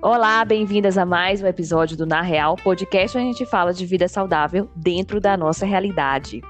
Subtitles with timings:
[0.00, 3.84] Olá, bem-vindas a mais um episódio do Na Real, podcast onde a gente fala de
[3.84, 6.40] vida saudável dentro da nossa realidade.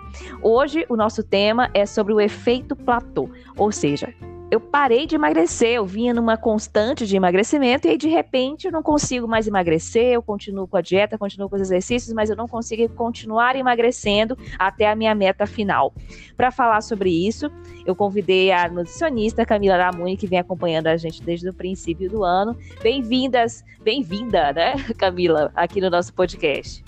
[0.43, 4.13] Hoje o nosso tema é sobre o efeito platô, ou seja,
[4.51, 8.73] eu parei de emagrecer, eu vinha numa constante de emagrecimento e aí de repente eu
[8.73, 12.37] não consigo mais emagrecer, eu continuo com a dieta, continuo com os exercícios, mas eu
[12.37, 15.93] não consigo continuar emagrecendo até a minha meta final.
[16.37, 17.51] Para falar sobre isso,
[17.85, 22.25] eu convidei a nutricionista Camila Ramuni, que vem acompanhando a gente desde o princípio do
[22.25, 22.57] ano.
[22.83, 26.83] Bem-vindas, bem-vinda, né, Camila, aqui no nosso podcast.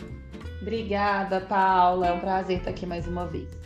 [0.63, 2.09] Obrigada, Paula.
[2.09, 3.60] É um prazer estar aqui mais uma vez.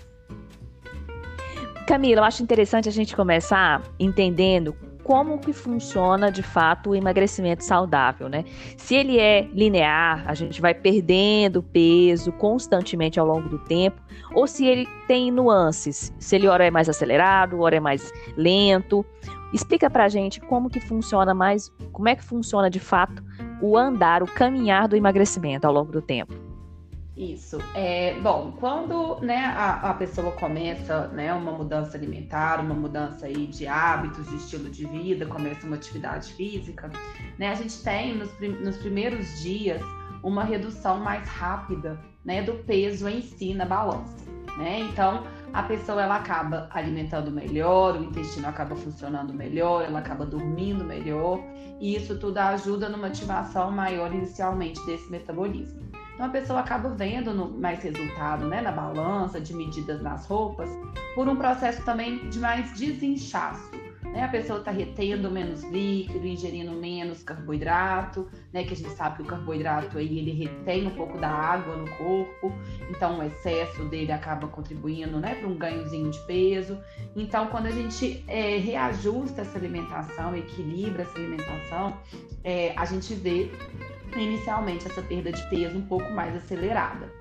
[1.87, 7.63] Camila, eu acho interessante a gente começar entendendo como que funciona de fato o emagrecimento
[7.63, 8.43] saudável, né?
[8.79, 14.01] Se ele é linear, a gente vai perdendo peso constantemente ao longo do tempo,
[14.35, 19.05] ou se ele tem nuances, se ele ora é mais acelerado, ora é mais lento.
[19.53, 23.23] Explica pra gente como que funciona mais, como é que funciona de fato
[23.61, 26.54] o andar, o caminhar do emagrecimento ao longo do tempo.
[27.17, 27.59] Isso.
[27.77, 33.47] É, bom, quando né, a, a, pessoa começa né, uma mudança alimentar, uma mudança aí
[33.47, 36.91] de hábitos, de estilo de vida, começa uma atividade física,
[37.39, 39.81] né, a gente tem nos, nos primeiros dias
[40.25, 44.25] uma redução mais rápida né, do peso em si na balança.
[44.59, 44.81] Né?
[44.81, 50.85] Então, a pessoa ela acaba alimentando melhor, o intestino acaba funcionando melhor, ela acaba dormindo
[50.85, 51.39] melhor,
[51.81, 55.94] e isso tudo ajuda numa ativação maior inicialmente desse metabolismo.
[56.15, 60.71] Então a pessoa acaba vendo no, mais resultado né, na balança, de medidas nas roupas,
[61.15, 63.85] por um processo também de mais desinchaço.
[64.15, 64.23] Né?
[64.23, 68.63] A pessoa está retendo menos líquido, ingerindo menos carboidrato, né?
[68.63, 71.91] Que a gente sabe que o carboidrato aí ele retém um pouco da água no
[71.97, 72.53] corpo,
[72.89, 76.79] então o excesso dele acaba contribuindo né, para um ganhozinho de peso.
[77.17, 81.97] Então, quando a gente é, reajusta essa alimentação, equilibra essa alimentação,
[82.45, 83.51] é, a gente vê
[84.19, 87.13] inicialmente essa perda de peso um pouco mais acelerada,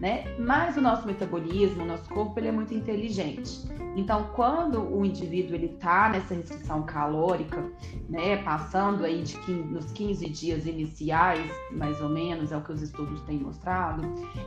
[0.00, 0.24] né?
[0.38, 3.66] Mas o nosso metabolismo, o nosso corpo, ele é muito inteligente.
[3.96, 7.64] Então, quando o indivíduo ele tá nessa restrição calórica,
[8.08, 12.72] né, passando aí de 15, nos 15 dias iniciais, mais ou menos, é o que
[12.72, 14.02] os estudos têm mostrado,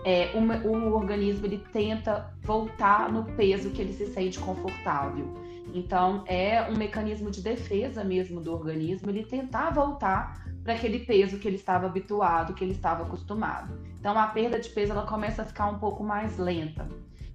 [0.06, 5.28] é, o, o organismo ele tenta voltar no peso que ele se sente confortável.
[5.74, 11.38] Então, é um mecanismo de defesa mesmo do organismo, ele tentar voltar para aquele peso
[11.38, 13.80] que ele estava habituado, que ele estava acostumado.
[14.00, 16.88] Então a perda de peso ela começa a ficar um pouco mais lenta.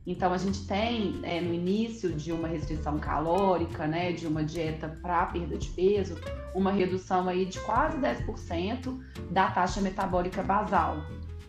[0.06, 4.88] Então a gente tem é, no início de uma restrição calórica, né, de uma dieta
[5.03, 6.16] para perda de peso,
[6.54, 8.97] uma redução aí de quase 10%
[9.31, 10.98] da taxa metabólica basal,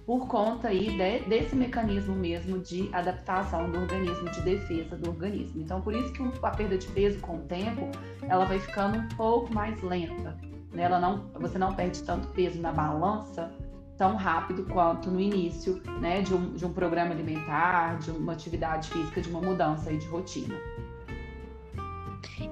[0.08, 5.62] por conta aí de, desse mecanismo mesmo de adaptação do organismo, de defesa do organismo.
[5.62, 7.92] Então por isso que a perda de peso com o tempo,
[8.24, 10.36] ela vai ficando um pouco mais lenta.
[10.78, 10.84] Né?
[10.84, 13.52] Ela não, você não perde tanto peso na balança
[13.98, 18.88] tão rápido quanto no início né, de, um, de um programa alimentar, de uma atividade
[18.92, 20.54] física, de uma mudança aí de rotina.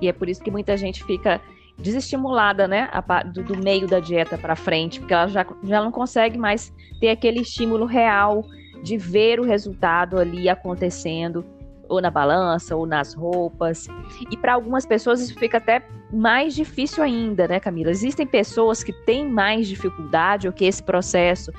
[0.02, 1.40] E é por isso que muita gente fica
[1.78, 2.90] desestimulada, né,
[3.32, 7.10] do, do meio da dieta para frente, porque ela já, já não consegue mais ter
[7.10, 8.44] aquele estímulo real
[8.82, 11.46] de ver o resultado ali acontecendo
[11.90, 13.88] ou na balança, ou nas roupas.
[14.32, 17.92] E para algumas pessoas isso fica até mais difícil ainda, né, Camila?
[17.92, 21.52] Existem pessoas que têm mais dificuldade ou que esse processo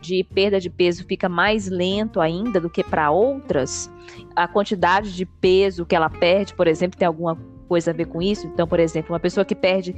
[0.00, 3.90] de perda de peso fica mais lento ainda do que para outras.
[4.36, 7.36] A quantidade de peso que ela perde, por exemplo, tem alguma
[7.66, 8.46] coisa a ver com isso?
[8.46, 9.94] Então, por exemplo, uma pessoa que perde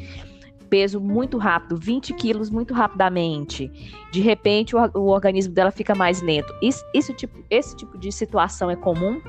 [0.67, 3.71] peso muito rápido, 20 quilos muito rapidamente,
[4.11, 6.53] de repente o, o organismo dela fica mais lento.
[6.61, 9.21] Isso, isso tipo, esse tipo de situação é comum?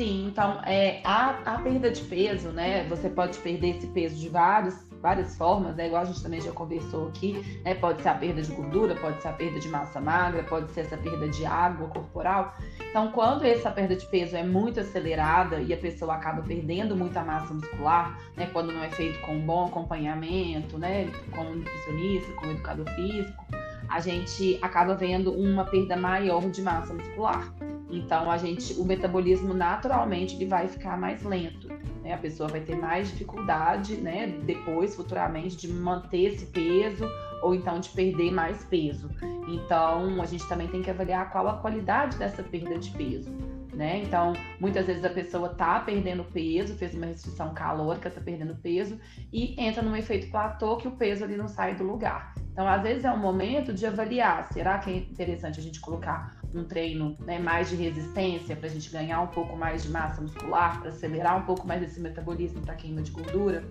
[0.00, 2.84] Sim, então é, a, a perda de peso, né?
[2.88, 5.88] Você pode perder esse peso de vários, várias formas, né?
[5.88, 7.74] Igual a gente também já conversou aqui, né?
[7.74, 10.80] Pode ser a perda de gordura, pode ser a perda de massa magra, pode ser
[10.80, 12.54] essa perda de água corporal.
[12.88, 17.22] Então, quando essa perda de peso é muito acelerada e a pessoa acaba perdendo muita
[17.22, 18.48] massa muscular, né?
[18.54, 21.10] Quando não é feito com um bom acompanhamento, né?
[21.30, 23.44] Com um nutricionista, com um educador físico,
[23.86, 27.52] a gente acaba vendo uma perda maior de massa muscular.
[27.90, 31.68] Então a gente, o metabolismo naturalmente ele vai ficar mais lento,
[32.02, 32.14] né?
[32.14, 34.28] A pessoa vai ter mais dificuldade, né?
[34.44, 37.08] Depois, futuramente, de manter esse peso
[37.42, 39.10] ou então de perder mais peso.
[39.48, 43.30] Então a gente também tem que avaliar qual a qualidade dessa perda de peso.
[43.80, 44.02] Né?
[44.02, 49.00] Então, muitas vezes a pessoa tá perdendo peso, fez uma restrição calórica, tá perdendo peso
[49.32, 52.34] e entra num efeito platô que o peso ali não sai do lugar.
[52.52, 56.36] Então, às vezes é um momento de avaliar, será que é interessante a gente colocar
[56.54, 60.20] um treino né, mais de resistência para a gente ganhar um pouco mais de massa
[60.20, 63.64] muscular, para acelerar um pouco mais esse metabolismo para queima de gordura.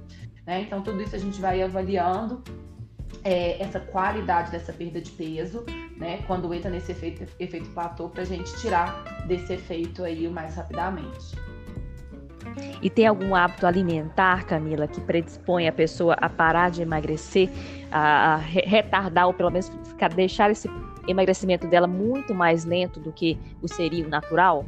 [0.43, 0.61] Né?
[0.61, 2.43] Então, tudo isso a gente vai avaliando
[3.23, 5.63] é, essa qualidade dessa perda de peso,
[5.99, 6.23] né?
[6.25, 10.55] Quando entra nesse efeito, efeito platô, para a gente tirar desse efeito aí o mais
[10.55, 11.35] rapidamente.
[12.81, 17.49] E tem algum hábito alimentar, Camila, que predispõe a pessoa a parar de emagrecer,
[17.91, 20.69] a, retardar ou pelo menos ficar, deixar esse
[21.07, 24.65] emagrecimento dela muito mais lento do que o seria o natural?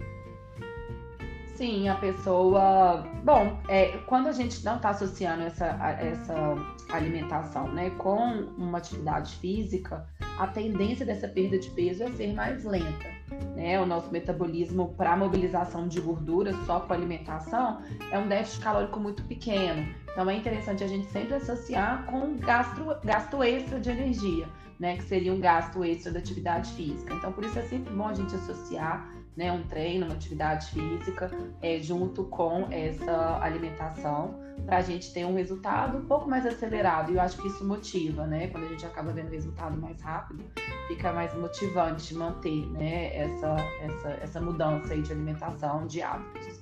[1.56, 3.06] Sim, a pessoa.
[3.24, 5.68] Bom, é, quando a gente não está associando essa,
[6.00, 6.56] essa
[6.90, 8.18] alimentação né, com
[8.58, 10.08] uma atividade física,
[10.40, 13.10] a tendência dessa perda de peso é ser mais lenta.
[13.56, 13.80] Né?
[13.80, 17.82] O nosso metabolismo para mobilização de gordura só com alimentação
[18.12, 19.88] é um déficit calórico muito pequeno.
[20.12, 24.48] Então é interessante a gente sempre associar com gasto, gasto extra de energia,
[24.80, 24.98] né?
[24.98, 27.14] Que seria um gasto extra da atividade física.
[27.14, 31.32] Então, por isso é sempre bom a gente associar né, um treino, uma atividade física,
[31.62, 37.12] é, junto com essa alimentação, para a gente ter um resultado um pouco mais acelerado.
[37.12, 38.48] E eu acho que isso motiva, né?
[38.48, 40.44] Quando a gente acaba vendo resultado mais rápido,
[40.88, 46.62] fica mais motivante manter né, essa, essa, essa mudança de alimentação, de hábitos.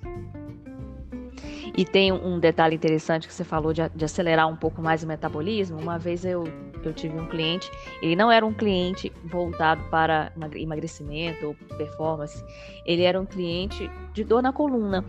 [1.76, 5.08] E tem um detalhe interessante que você falou de, de acelerar um pouco mais o
[5.08, 5.80] metabolismo.
[5.80, 6.44] Uma vez eu
[6.88, 7.70] eu tive um cliente,
[8.02, 12.44] ele não era um cliente voltado para emagrecimento ou performance,
[12.86, 15.04] ele era um cliente de dor na coluna.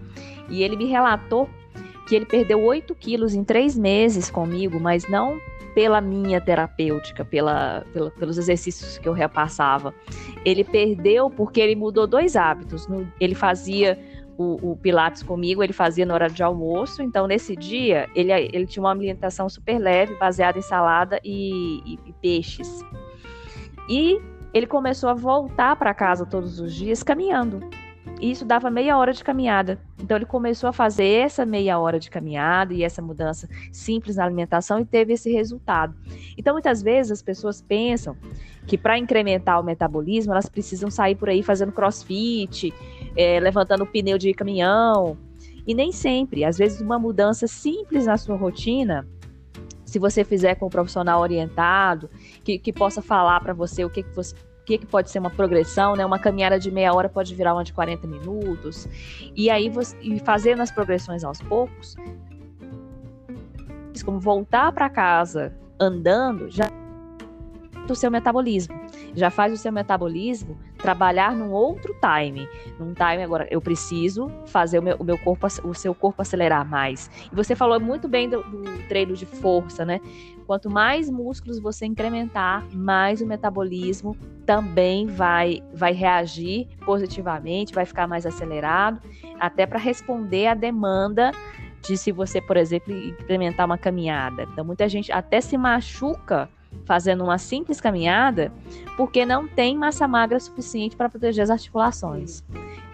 [0.49, 1.49] E ele me relatou
[2.09, 5.39] que ele perdeu 8 quilos em três meses comigo, mas não
[5.75, 9.95] pela minha terapêutica, pela, pela, pelos exercícios que eu repassava.
[10.45, 12.89] Ele perdeu porque ele mudou dois hábitos.
[13.21, 13.99] Ele fazia
[14.41, 17.03] o, o, Pilates comigo, ele fazia na hora de almoço.
[17.03, 21.99] Então, nesse dia, ele, ele tinha uma alimentação super leve, baseada em salada e, e,
[22.07, 22.83] e peixes.
[23.87, 24.19] E
[24.55, 27.61] ele começou a voltar para casa todos os dias caminhando.
[28.19, 29.79] E isso dava meia hora de caminhada.
[29.99, 34.25] Então ele começou a fazer essa meia hora de caminhada e essa mudança simples na
[34.25, 35.95] alimentação e teve esse resultado.
[36.37, 38.17] Então muitas vezes as pessoas pensam
[38.67, 42.73] que para incrementar o metabolismo elas precisam sair por aí fazendo crossfit,
[43.17, 45.17] é, levantando pneu de caminhão.
[45.67, 46.45] E nem sempre.
[46.45, 49.07] Às vezes uma mudança simples na sua rotina
[49.85, 52.09] se você fizer com um profissional orientado,
[52.45, 55.31] que, que possa falar para você o que, que você que, que pode ser uma
[55.31, 56.07] progressão, né?
[56.07, 58.87] Uma caminhada de meia hora pode virar uma de 40 minutos.
[59.35, 61.97] E aí, você, e fazendo as progressões aos poucos,
[64.05, 66.71] como voltar para casa andando, já
[67.93, 68.75] o seu metabolismo.
[69.15, 72.49] Já faz o seu metabolismo trabalhar num outro time.
[72.79, 76.67] Num time agora, eu preciso fazer o meu, o meu corpo, o seu corpo acelerar
[76.69, 77.11] mais.
[77.31, 80.01] E você falou muito bem do, do treino de força, né?
[80.47, 88.09] Quanto mais músculos você incrementar, mais o metabolismo também vai, vai reagir positivamente, vai ficar
[88.09, 89.01] mais acelerado,
[89.39, 91.31] até para responder à demanda
[91.83, 94.43] de se você, por exemplo, implementar uma caminhada.
[94.43, 96.49] Então, muita gente até se machuca
[96.85, 98.53] fazendo uma simples caminhada
[98.97, 102.43] porque não tem massa magra suficiente para proteger as articulações.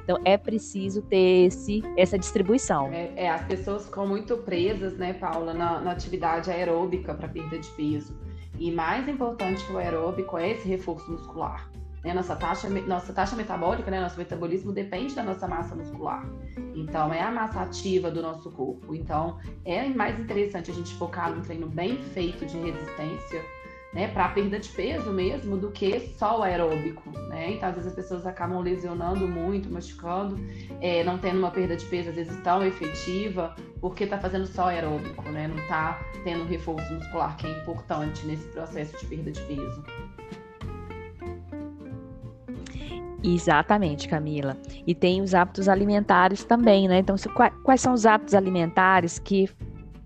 [0.04, 2.88] Então é preciso ter esse, essa distribuição.
[2.92, 7.58] É, é as pessoas ficam muito presas, né, Paula, na, na atividade aeróbica para perda
[7.58, 8.16] de peso.
[8.58, 11.68] E mais importante que o aeróbico é esse reforço muscular.
[12.04, 12.14] Né?
[12.14, 14.00] Nossa, taxa, nossa taxa metabólica, né?
[14.00, 16.24] nosso metabolismo depende da nossa massa muscular.
[16.76, 18.94] Então, é a massa ativa do nosso corpo.
[18.94, 23.42] Então, é mais interessante a gente focar num treino bem feito de resistência
[23.96, 27.52] né, para perda de peso mesmo, do que só o aeróbico, né?
[27.52, 30.38] Então, às vezes as pessoas acabam lesionando muito, machucando,
[30.82, 34.66] é, não tendo uma perda de peso, às vezes tão efetiva, porque está fazendo só
[34.66, 35.48] aeróbico, né?
[35.48, 39.82] Não está tendo um reforço muscular que é importante nesse processo de perda de peso.
[43.24, 44.58] Exatamente, Camila.
[44.86, 46.98] E tem os hábitos alimentares também, né?
[46.98, 47.16] Então,
[47.64, 49.48] quais são os hábitos alimentares que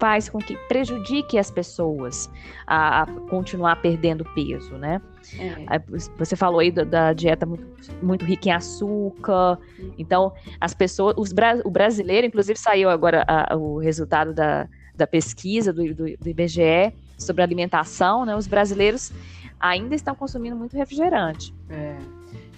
[0.00, 2.30] faz com que prejudique as pessoas
[2.66, 5.00] a, a continuar perdendo peso, né?
[5.38, 5.78] É.
[6.16, 7.64] Você falou aí da, da, dieta muito,
[8.02, 9.58] muito rica em açúcar.
[9.98, 11.32] Então, as pessoas, os,
[11.64, 14.66] o brasileiro, inclusive saiu agora a, o resultado da,
[14.96, 18.34] da pesquisa do, do, do IBGE sobre alimentação, né?
[18.34, 19.12] Os brasileiros
[19.60, 21.54] ainda estão consumindo muito refrigerante.
[21.68, 21.96] É.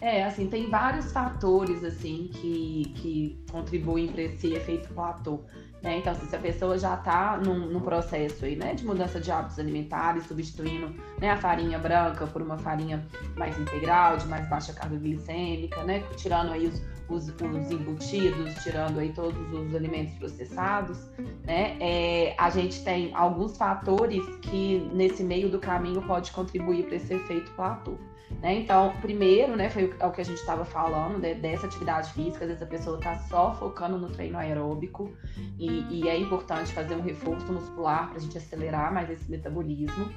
[0.00, 5.38] É, assim, tem vários fatores, assim, que, que contribuem para esse efeito platô.
[5.82, 5.98] Né?
[5.98, 9.32] Então, assim, se a pessoa já está num, num, processo aí, né, de mudança de
[9.32, 13.04] hábitos alimentares, substituindo né, a farinha branca por uma farinha
[13.36, 19.00] mais integral, de mais baixa carga glicêmica, né, tirando aí os, os, os embutidos, tirando
[19.00, 20.98] aí todos os alimentos processados,
[21.44, 21.76] né?
[21.80, 27.12] É, a gente tem alguns fatores que nesse meio do caminho pode contribuir para esse
[27.12, 27.96] efeito platô.
[28.42, 28.58] Né?
[28.58, 32.48] Então, primeiro, né, foi o, que a gente estava falando, né, dessa atividade física, às
[32.48, 35.12] vezes a pessoa está só focando no treino aeróbico
[35.56, 40.10] e, e, é importante fazer um reforço muscular para a gente acelerar mais esse metabolismo.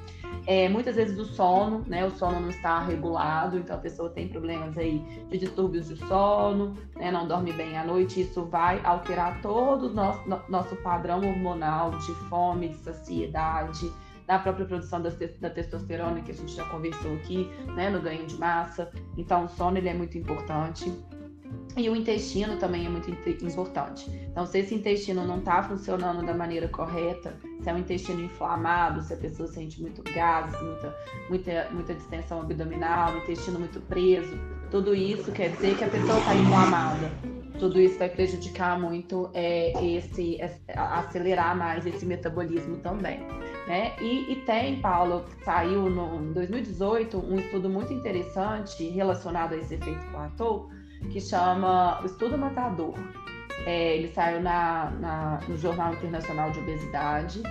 [0.48, 4.28] É, muitas vezes o sono, né, o sono não está regulado, então a pessoa tem
[4.28, 4.98] problemas aí
[5.30, 9.94] de distúrbios de sono, né, não dorme bem à noite, isso vai alterar todo o
[9.94, 13.92] nosso, nosso padrão hormonal de fome, de saciedade,
[14.28, 18.26] da própria produção da, da, testosterona, que a gente já conversou aqui, né, no ganho
[18.26, 18.92] de massa.
[19.18, 20.92] Então, o sono ele é muito importante.
[21.78, 24.10] E o intestino também é muito importante.
[24.32, 29.02] Então, se esse intestino não está funcionando da maneira correta, se é um intestino inflamado,
[29.02, 30.96] se a pessoa sente muito gases, muita,
[31.30, 34.38] muita, muita distensão abdominal, intestino muito preso,
[34.72, 37.45] tudo isso quer dizer que a pessoa está inflamada.
[37.60, 40.38] Tudo isso vai prejudicar muito é, esse,
[40.76, 43.20] acelerar mais esse metabolismo também.
[43.68, 43.94] Né?
[44.00, 49.74] E, e tem, Paulo, saiu no, em 2018 um estudo muito interessante relacionado a esse
[49.74, 50.70] efeito platô,
[51.12, 52.94] que chama o Estudo Matador.
[53.66, 57.42] É, ele saiu na, na, no Jornal Internacional de Obesidade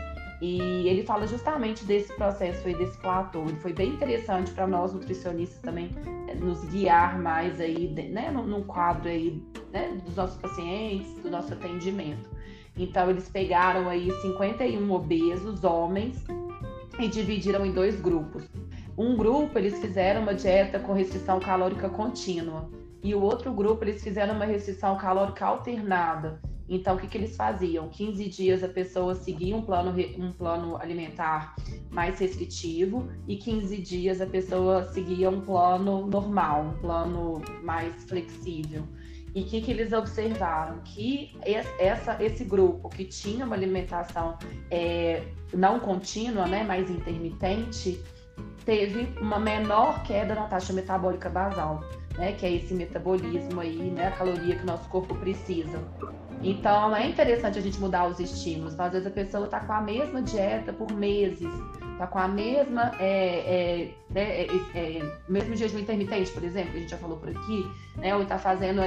[0.40, 3.42] e ele fala justamente desse processo aí, desse platô.
[3.42, 5.90] Ele foi bem interessante para nós nutricionistas também
[6.28, 9.42] é, nos guiar mais aí, né, num quadro aí,
[9.74, 12.30] né, dos nossos pacientes, do nosso atendimento.
[12.76, 16.24] Então, eles pegaram aí 51 obesos, homens,
[16.98, 18.44] e dividiram em dois grupos.
[18.96, 22.70] Um grupo, eles fizeram uma dieta com restrição calórica contínua.
[23.02, 26.40] E o outro grupo, eles fizeram uma restrição calórica alternada.
[26.68, 27.88] Então, o que, que eles faziam?
[27.88, 31.54] 15 dias a pessoa seguia um plano, um plano alimentar
[31.90, 38.84] mais restritivo e 15 dias a pessoa seguia um plano normal, um plano mais flexível.
[39.34, 40.78] E o que, que eles observaram?
[40.84, 41.36] Que
[41.78, 44.38] essa, esse grupo que tinha uma alimentação
[44.70, 45.22] é,
[45.52, 48.00] não contínua, né, mais intermitente,
[48.64, 51.82] teve uma menor queda na taxa metabólica basal,
[52.16, 55.82] né, que é esse metabolismo aí, né, a caloria que nosso corpo precisa.
[56.40, 58.74] Então é interessante a gente mudar os estímulos.
[58.74, 61.48] Então, às vezes a pessoa está com a mesma dieta por meses,
[61.98, 66.76] tá com a mesma é, é, né, é, é, mesmo jejum intermitente, por exemplo, que
[66.76, 68.80] a gente já falou por aqui, né, ou está fazendo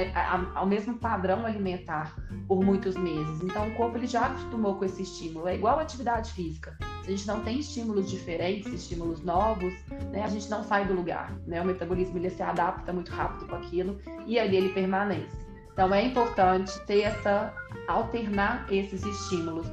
[0.60, 2.14] o mesmo padrão alimentar
[2.46, 3.42] por muitos meses.
[3.42, 5.48] Então o corpo ele já acostumou com esse estímulo.
[5.48, 6.76] É igual a atividade física.
[7.02, 9.72] Se a gente não tem estímulos diferentes, estímulos novos,
[10.12, 11.32] né, a gente não sai do lugar.
[11.46, 11.60] Né?
[11.60, 15.48] O metabolismo ele se adapta muito rápido com aquilo e ali ele permanece.
[15.72, 17.54] Então é importante ter essa
[17.86, 19.66] alternar esses estímulos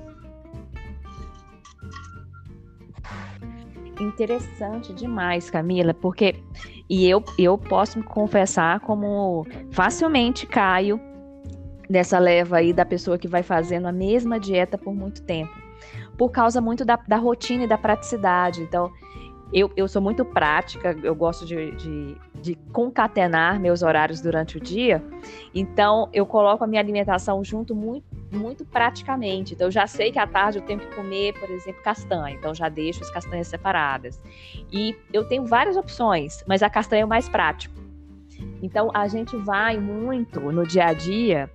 [4.06, 6.36] interessante demais, Camila, porque
[6.90, 11.00] e eu, eu posso me confessar como facilmente caio
[11.90, 15.54] nessa leva aí da pessoa que vai fazendo a mesma dieta por muito tempo,
[16.18, 18.62] por causa muito da, da rotina e da praticidade.
[18.62, 18.92] Então,
[19.54, 24.60] eu, eu sou muito prática, eu gosto de, de, de, concatenar meus horários durante o
[24.60, 25.04] dia,
[25.54, 29.54] então eu coloco a minha alimentação junto muito, muito praticamente.
[29.54, 32.54] Então, eu já sei que à tarde eu tenho que comer, por exemplo, castanha, então
[32.54, 34.22] já deixo as castanhas separadas.
[34.72, 37.76] E eu tenho várias opções, mas a castanha é o mais prático.
[38.62, 41.50] Então, a gente vai muito no dia a dia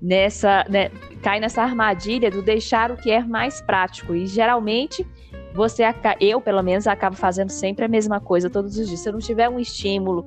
[0.00, 0.90] nessa, né,
[1.22, 4.14] cai nessa armadilha do deixar o que é mais prático.
[4.14, 5.06] E geralmente
[5.54, 5.82] você
[6.20, 9.00] eu pelo menos acabo fazendo sempre a mesma coisa todos os dias.
[9.00, 10.26] Se eu não tiver um estímulo,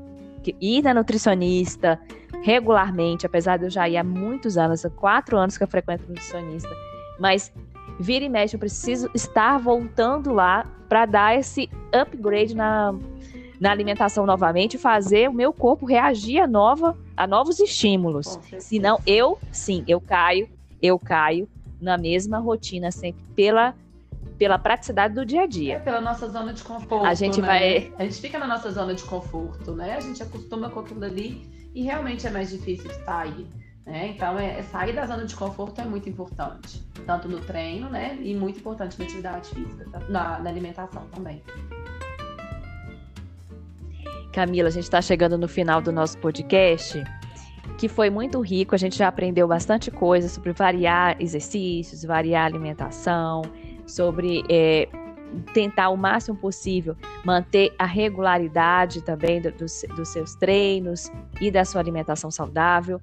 [0.60, 2.00] ir na nutricionista
[2.44, 6.06] regularmente, apesar de eu já ir há muitos anos, há quatro anos que eu frequento
[6.08, 6.70] nutricionista,
[7.20, 7.54] mas
[8.00, 12.94] vira e mexe, eu preciso estar voltando lá para dar esse upgrade na,
[13.60, 18.40] na alimentação novamente, fazer o meu corpo reagir a, nova, a novos estímulos.
[18.58, 20.50] Senão, eu, sim, eu caio,
[20.82, 21.48] eu caio
[21.80, 23.76] na mesma rotina sempre pela
[24.42, 25.76] pela praticidade do dia a dia.
[25.76, 27.06] É pela nossa zona de conforto.
[27.06, 27.48] A gente né?
[27.48, 27.94] vai.
[28.00, 29.98] A gente fica na nossa zona de conforto, né?
[29.98, 33.46] A gente acostuma com aquilo ali e realmente é mais difícil sair.
[33.86, 34.14] Né?
[34.16, 38.18] Então, é, é, sair da zona de conforto é muito importante, tanto no treino, né?
[38.20, 41.44] E muito importante na atividade física, na, na alimentação também.
[44.34, 47.04] Camila, a gente está chegando no final do nosso podcast,
[47.78, 48.74] que foi muito rico.
[48.74, 53.44] A gente já aprendeu bastante coisa sobre variar exercícios, variar alimentação,
[53.92, 54.88] sobre é,
[55.54, 61.64] tentar o máximo possível manter a regularidade também do, dos, dos seus treinos e da
[61.66, 63.02] sua alimentação saudável.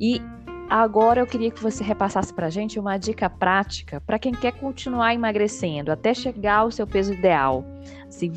[0.00, 0.20] E
[0.68, 4.52] agora eu queria que você repassasse para a gente uma dica prática para quem quer
[4.52, 7.64] continuar emagrecendo até chegar ao seu peso ideal.
[8.08, 8.30] Se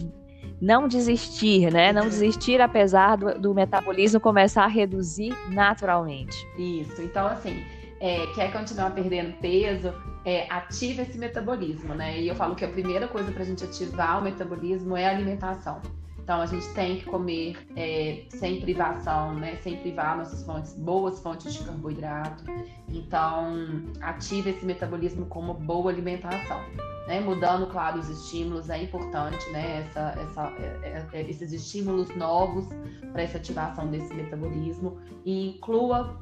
[0.62, 1.91] não desistir, né?
[1.91, 6.36] Não desistir apesar do, do metabolismo começar a reduzir naturalmente.
[6.57, 7.01] Isso.
[7.01, 7.63] Então, assim,
[8.00, 9.94] é, quer continuar perdendo peso,
[10.25, 12.20] é, ativa esse metabolismo, né?
[12.20, 15.12] E eu falo que a primeira coisa para a gente ativar o metabolismo é a
[15.12, 15.82] alimentação.
[16.25, 19.58] Então a gente tem que comer é, sem privação, né?
[19.58, 22.44] Sem privar nossas fontes, boas fontes de carboidrato.
[22.90, 26.60] Então ativa esse metabolismo com uma boa alimentação.
[27.08, 27.20] Né?
[27.20, 29.82] Mudando, claro, os estímulos é importante, né?
[29.82, 32.66] Essa, essa, é, é, esses estímulos novos
[33.12, 36.20] para essa ativação desse metabolismo e inclua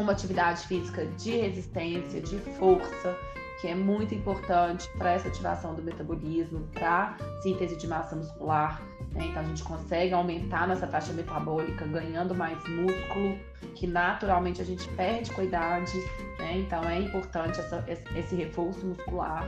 [0.00, 3.16] uma atividade física de resistência, de força,
[3.60, 8.80] que é muito importante para essa ativação do metabolismo, para síntese de massa muscular.
[9.12, 9.26] Né?
[9.26, 13.36] Então a gente consegue aumentar nossa taxa metabólica ganhando mais músculo,
[13.74, 15.98] que naturalmente a gente perde com a idade.
[16.38, 16.58] Né?
[16.58, 19.44] Então é importante essa, esse reforço muscular.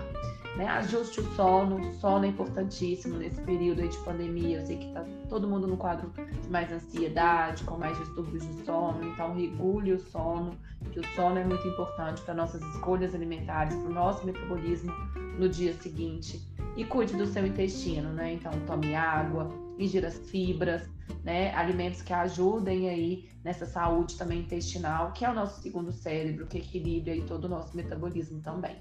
[0.57, 0.67] Né?
[0.67, 4.59] Ajuste o sono, o sono é importantíssimo nesse período de pandemia.
[4.59, 8.65] Eu sei que está todo mundo no quadro de mais ansiedade, com mais distúrbios de
[8.65, 10.57] sono, então regule o sono,
[10.91, 14.93] que o sono é muito importante para nossas escolhas alimentares, para o nosso metabolismo
[15.39, 16.41] no dia seguinte.
[16.77, 18.35] E cuide do seu intestino, né?
[18.35, 20.83] Então tome água, ingira as fibras,
[21.23, 21.55] né?
[21.55, 26.59] Alimentos que ajudem aí nessa saúde também intestinal, que é o nosso segundo cérebro, que
[26.59, 28.77] equilibra aí todo o nosso metabolismo também.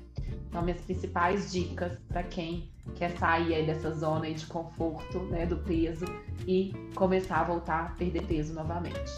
[0.47, 5.57] Então, minhas principais dicas para quem quer sair aí dessa zona de conforto, né, do
[5.57, 6.05] peso
[6.47, 9.11] e começar a voltar a perder peso novamente.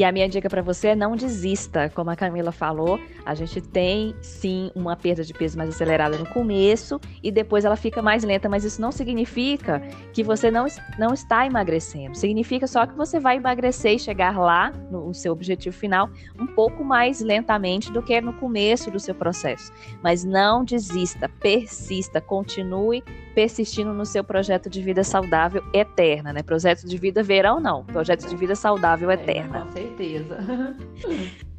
[0.00, 1.90] E a minha dica para você é não desista.
[1.90, 6.24] Como a Camila falou, a gente tem sim uma perda de peso mais acelerada no
[6.24, 9.78] começo e depois ela fica mais lenta, mas isso não significa
[10.14, 10.64] que você não,
[10.98, 12.16] não está emagrecendo.
[12.16, 16.08] Significa só que você vai emagrecer e chegar lá, no seu objetivo final,
[16.40, 19.70] um pouco mais lentamente do que no começo do seu processo.
[20.02, 26.42] Mas não desista, persista, continue persistindo no seu projeto de vida saudável eterna, né?
[26.42, 29.58] Projeto de vida verão não, projeto de vida saudável eterna.
[29.58, 30.38] É, com certeza.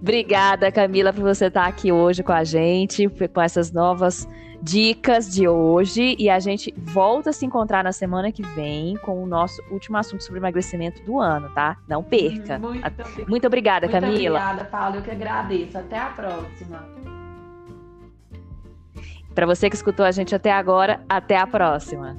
[0.00, 4.26] Obrigada, Camila, por você estar aqui hoje com a gente, com essas novas
[4.62, 6.16] dicas de hoje.
[6.18, 9.98] E a gente volta a se encontrar na semana que vem com o nosso último
[9.98, 11.76] assunto sobre emagrecimento do ano, tá?
[11.86, 12.58] Não perca.
[12.58, 14.40] Muito, Muito obrigada, Muito Camila.
[14.40, 14.96] Obrigada, Paulo.
[14.96, 15.76] Eu que agradeço.
[15.76, 17.19] Até a próxima.
[19.34, 22.16] Para você que escutou a gente até agora, até a próxima.